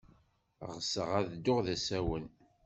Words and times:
Ɣseɣ 0.71 1.09
ad 1.19 1.27
ddun 1.33 1.59
d 1.65 1.67
asawen. 1.75 2.25